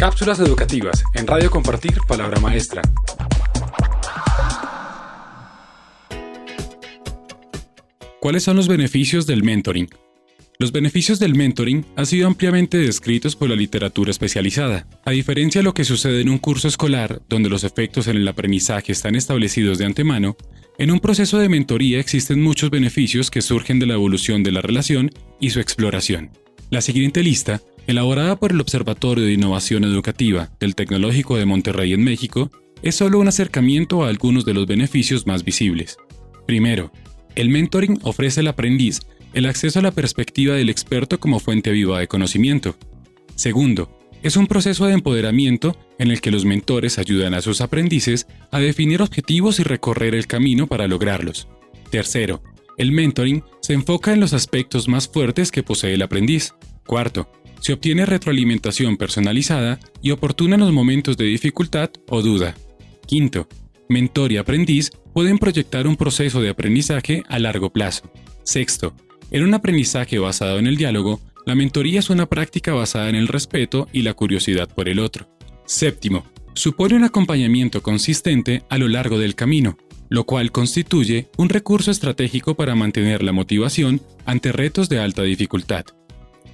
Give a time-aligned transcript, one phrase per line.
[0.00, 2.80] Cápsulas educativas en Radio Compartir Palabra Maestra.
[8.18, 9.90] ¿Cuáles son los beneficios del mentoring?
[10.58, 14.86] Los beneficios del mentoring han sido ampliamente descritos por la literatura especializada.
[15.04, 18.26] A diferencia de lo que sucede en un curso escolar, donde los efectos en el
[18.26, 20.34] aprendizaje están establecidos de antemano,
[20.78, 24.62] en un proceso de mentoría existen muchos beneficios que surgen de la evolución de la
[24.62, 25.10] relación
[25.40, 26.30] y su exploración.
[26.70, 27.60] La siguiente lista,
[27.90, 32.50] elaborada por el Observatorio de Innovación Educativa del Tecnológico de Monterrey en México,
[32.82, 35.98] es solo un acercamiento a algunos de los beneficios más visibles.
[36.46, 36.92] Primero,
[37.34, 39.00] el mentoring ofrece al aprendiz
[39.32, 42.76] el acceso a la perspectiva del experto como fuente viva de conocimiento.
[43.34, 48.26] Segundo, es un proceso de empoderamiento en el que los mentores ayudan a sus aprendices
[48.50, 51.48] a definir objetivos y recorrer el camino para lograrlos.
[51.90, 52.42] Tercero,
[52.76, 56.54] el mentoring se enfoca en los aspectos más fuertes que posee el aprendiz.
[56.86, 57.30] Cuarto,
[57.60, 62.54] se obtiene retroalimentación personalizada y oportuna en los momentos de dificultad o duda.
[63.06, 63.48] Quinto,
[63.88, 68.10] mentor y aprendiz pueden proyectar un proceso de aprendizaje a largo plazo.
[68.42, 68.94] Sexto,
[69.30, 73.28] en un aprendizaje basado en el diálogo, la mentoría es una práctica basada en el
[73.28, 75.28] respeto y la curiosidad por el otro.
[75.66, 76.24] Séptimo,
[76.54, 79.76] supone un acompañamiento consistente a lo largo del camino,
[80.08, 85.84] lo cual constituye un recurso estratégico para mantener la motivación ante retos de alta dificultad.